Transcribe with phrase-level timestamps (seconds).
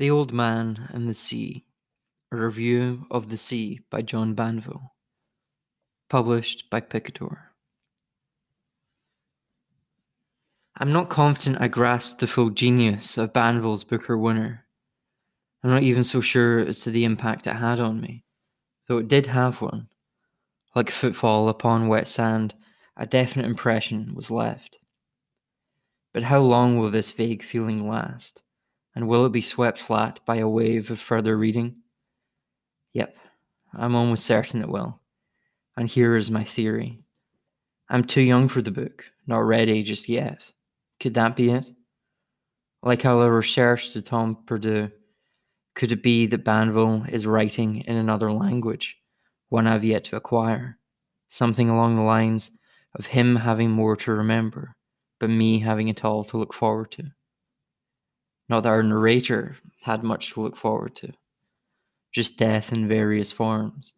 [0.00, 1.62] The Old Man and the Sea
[2.32, 4.94] A Review of the Sea by John Banville.
[6.08, 7.52] Published by Picador.
[10.78, 14.64] I'm not confident I grasped the full genius of Banville's Booker winner.
[15.62, 18.24] I'm not even so sure as to the impact it had on me,
[18.88, 19.90] though it did have one.
[20.74, 22.54] Like footfall upon wet sand,
[22.96, 24.78] a definite impression was left.
[26.14, 28.40] But how long will this vague feeling last?
[28.94, 31.76] And will it be swept flat by a wave of further reading?
[32.92, 33.16] Yep,
[33.72, 35.00] I'm almost certain it will.
[35.76, 37.04] And here is my theory.
[37.88, 40.44] I'm too young for the book, not ready just yet.
[40.98, 41.66] Could that be it?
[42.82, 44.90] Like how La Recherche du Temps Perdu,
[45.74, 48.96] could it be that Banville is writing in another language,
[49.48, 50.78] one I've yet to acquire?
[51.28, 52.50] Something along the lines
[52.94, 54.74] of him having more to remember,
[55.18, 57.04] but me having it all to look forward to.
[58.50, 61.12] Not that our narrator had much to look forward to.
[62.10, 63.94] Just death in various forms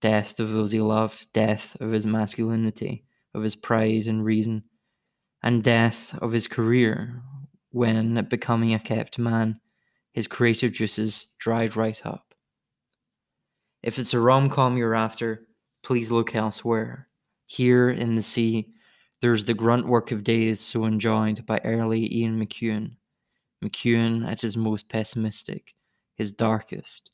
[0.00, 4.62] death of those he loved, death of his masculinity, of his pride and reason,
[5.42, 7.20] and death of his career
[7.72, 9.58] when, becoming a kept man,
[10.12, 12.32] his creative juices dried right up.
[13.82, 15.48] If it's a rom com you're after,
[15.82, 17.08] please look elsewhere.
[17.46, 18.68] Here in the sea,
[19.20, 22.92] there's the grunt work of days so enjoyed by early Ian McEwan,
[23.64, 25.74] McEwan at his most pessimistic,
[26.14, 27.10] his darkest,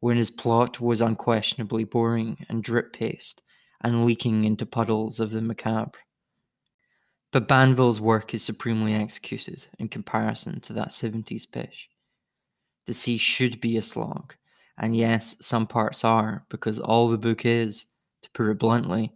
[0.00, 3.42] when his plot was unquestionably boring and drip paste
[3.82, 5.98] and leaking into puddles of the macabre.
[7.30, 11.88] But Banville's work is supremely executed in comparison to that 70s pish.
[12.86, 14.34] The sea should be a slog,
[14.78, 17.86] and yes, some parts are, because all the book is,
[18.22, 19.12] to put it bluntly,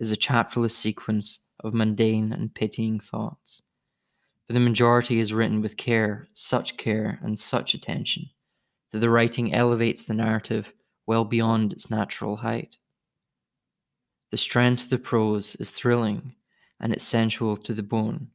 [0.00, 3.62] is a chapterless sequence of mundane and pitying thoughts
[4.46, 8.30] but the majority is written with care, such care and such attention,
[8.92, 10.72] that the writing elevates the narrative
[11.06, 12.76] well beyond its natural height.
[14.30, 16.34] The strength of the prose is thrilling
[16.80, 18.28] and it's sensual to the bone.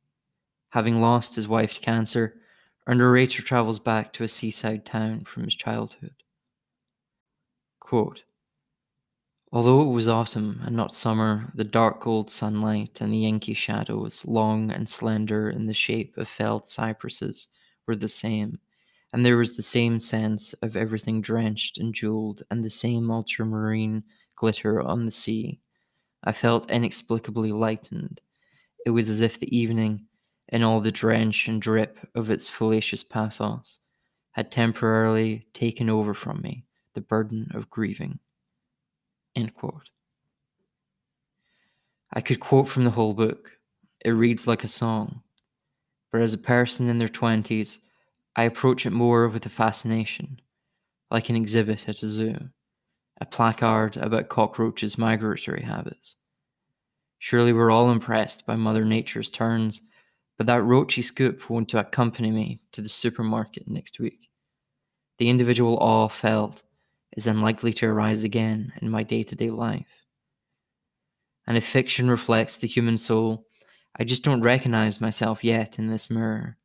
[0.69, 2.35] Having lost his wife to cancer,
[2.87, 6.15] our narrator travels back to a seaside town from his childhood.
[7.79, 8.23] Quote,
[9.53, 14.25] Although it was autumn and not summer, the dark gold sunlight and the inky shadows,
[14.25, 17.49] long and slender in the shape of felled cypresses,
[17.85, 18.59] were the same,
[19.11, 24.03] and there was the same sense of everything drenched and jeweled, and the same ultramarine
[24.37, 25.59] glitter on the sea.
[26.23, 28.21] I felt inexplicably lightened.
[28.85, 30.07] It was as if the evening,
[30.47, 33.79] in all the drench and drip of its fallacious pathos,
[34.31, 38.19] had temporarily taken over from me the burden of grieving.
[39.35, 39.89] End quote.
[42.13, 43.51] I could quote from the whole book.
[44.03, 45.21] It reads like a song.
[46.11, 47.79] But as a person in their 20s,
[48.35, 50.41] I approach it more with a fascination,
[51.09, 52.37] like an exhibit at a zoo,
[53.19, 56.15] a placard about cockroaches' migratory habits.
[57.19, 59.81] Surely we're all impressed by Mother Nature's turns,
[60.37, 64.29] but that roachy scoop won't accompany me to the supermarket next week.
[65.17, 66.63] The individual awe felt
[67.17, 70.05] is unlikely to arise again in my day to day life.
[71.47, 73.45] And if fiction reflects the human soul,
[73.97, 76.57] I just don't recognize myself yet in this mirror.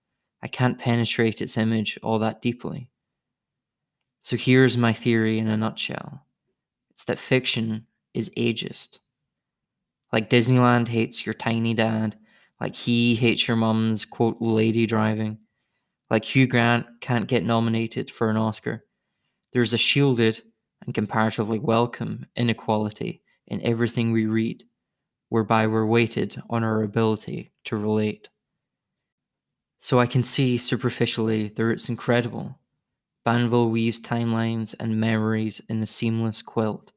[0.42, 2.90] I can't penetrate its image all that deeply.
[4.20, 6.24] So here's my theory in a nutshell
[6.90, 8.98] it's that fiction is ageist.
[10.12, 12.16] Like Disneyland hates your tiny dad,
[12.60, 15.38] like he hates your mum's quote lady driving,
[16.10, 18.85] like Hugh Grant can't get nominated for an Oscar
[19.56, 20.42] there's a shielded
[20.84, 24.62] and comparatively welcome inequality in everything we read,
[25.30, 28.28] whereby we're weighted on our ability to relate.
[29.78, 32.60] So I can see superficially that it's incredible.
[33.24, 36.92] Banville weaves timelines and memories in a seamless quilt,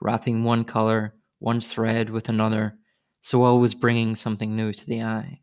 [0.00, 2.78] wrapping one color, one thread with another,
[3.20, 5.40] so always bringing something new to the eye.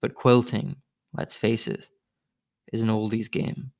[0.00, 0.74] But quilting,
[1.16, 1.84] let's face it,
[2.72, 3.70] is an oldies game.